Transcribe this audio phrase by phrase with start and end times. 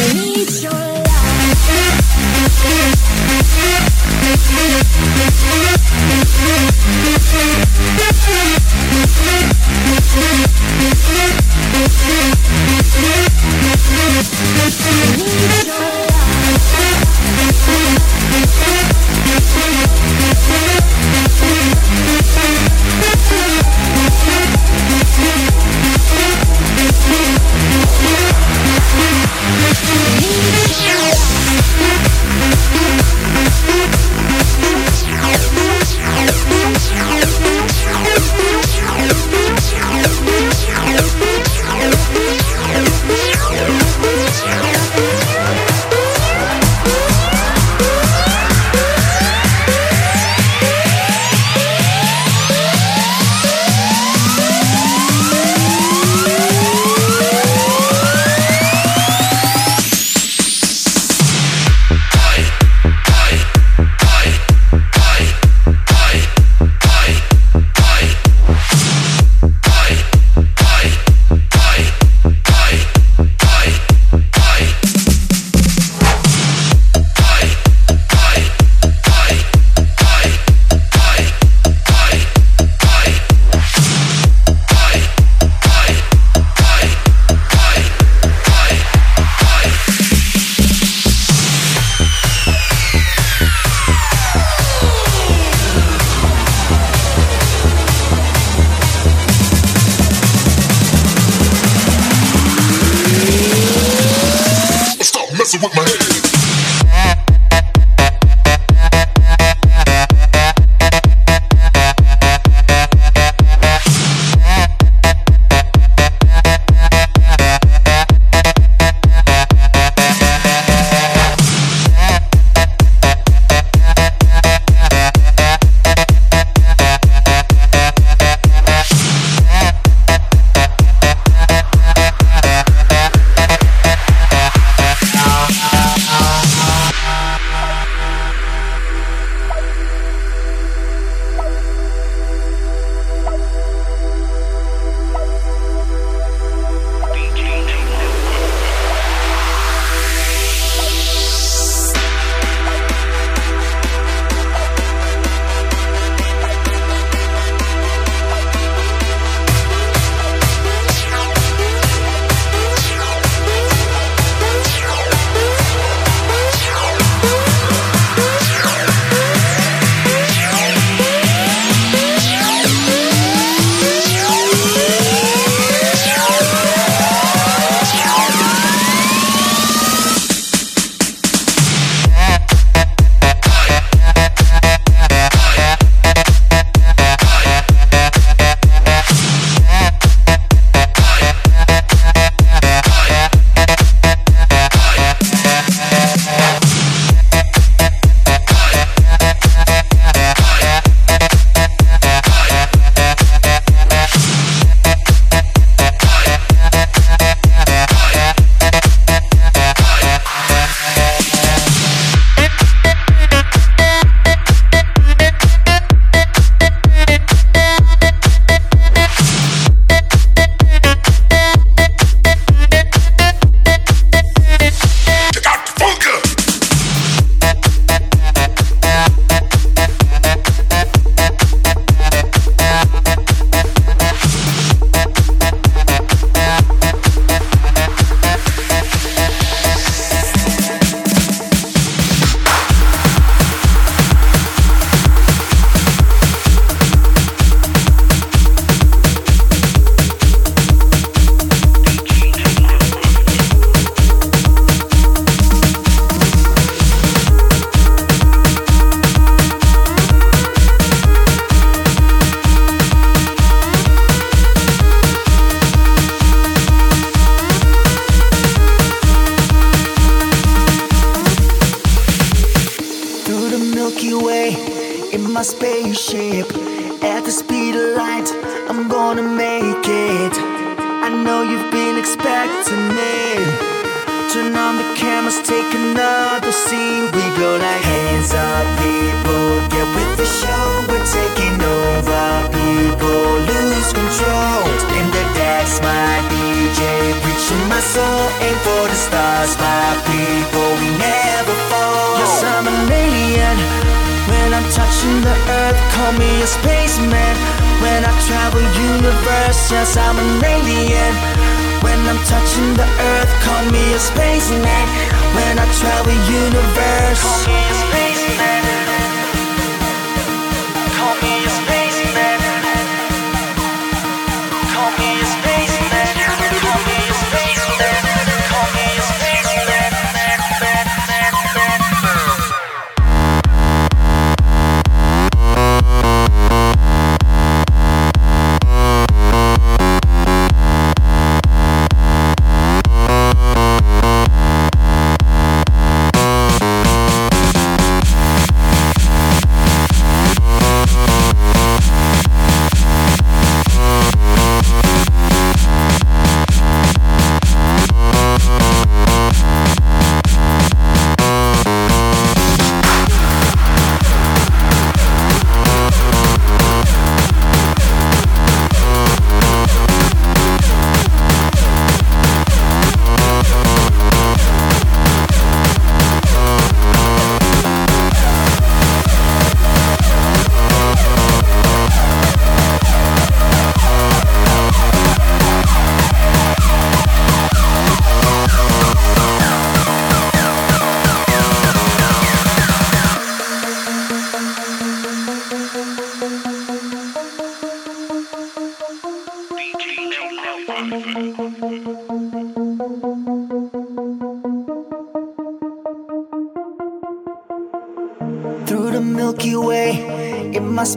[0.00, 1.97] I need your love.
[15.18, 15.77] Need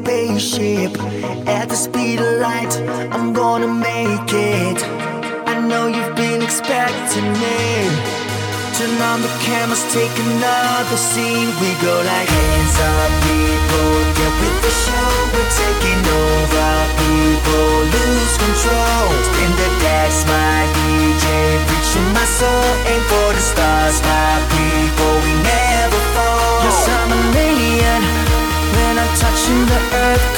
[0.02, 0.94] spaceship.
[1.48, 2.74] At the speed of light,
[3.14, 4.80] I'm gonna make it.
[5.46, 7.62] I know you've been expecting me.
[8.78, 11.50] Turn on the cameras, take another scene.
[11.62, 13.92] We go like hands up, people.
[14.18, 16.72] Get with the show, we're taking over.
[17.02, 19.08] People lose control.
[19.44, 21.26] In the decks, my DJ
[21.68, 22.70] preaching my soul.
[22.92, 25.11] Aim for the stars, my people.